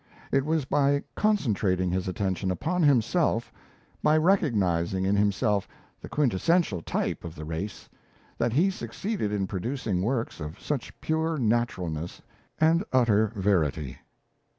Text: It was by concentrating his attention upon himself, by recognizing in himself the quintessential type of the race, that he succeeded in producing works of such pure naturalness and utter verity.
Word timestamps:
It 0.31 0.43
was 0.45 0.65
by 0.65 1.03
concentrating 1.13 1.91
his 1.91 2.07
attention 2.07 2.49
upon 2.49 2.81
himself, 2.81 3.53
by 4.01 4.17
recognizing 4.17 5.05
in 5.05 5.15
himself 5.15 5.67
the 6.01 6.09
quintessential 6.09 6.81
type 6.81 7.23
of 7.23 7.35
the 7.35 7.45
race, 7.45 7.87
that 8.39 8.53
he 8.53 8.71
succeeded 8.71 9.31
in 9.31 9.45
producing 9.45 10.01
works 10.01 10.39
of 10.39 10.59
such 10.59 10.99
pure 11.01 11.37
naturalness 11.37 12.19
and 12.59 12.83
utter 12.91 13.31
verity. 13.35 13.99